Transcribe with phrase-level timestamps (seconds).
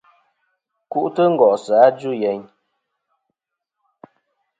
[0.91, 2.45] Ku'tɨ ngòsɨ a djuyeyn etm.